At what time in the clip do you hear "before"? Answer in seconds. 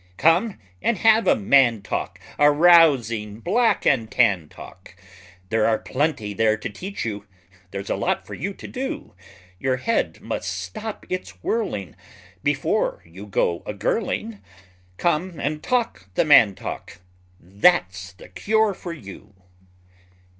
12.41-13.03